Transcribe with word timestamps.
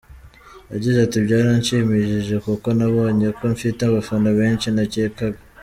Yagize 0.73 0.97
ati 1.01 1.17
:”Byaranshimishije 1.25 2.35
kuko 2.45 2.67
nabonye 2.77 3.27
ko 3.37 3.43
mfite 3.53 3.79
abafana 3.85 4.29
benshi 4.39 4.67
ntakekaga. 4.73 5.39